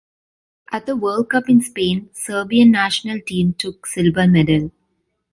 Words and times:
At 0.71 0.87
the 0.87 0.95
World 0.95 1.29
Cup 1.29 1.47
in 1.47 1.61
Spain, 1.61 2.09
Serbian 2.11 2.71
national 2.71 3.21
team 3.21 3.53
took 3.53 3.85
silver 3.85 4.25
medal. 4.27 4.71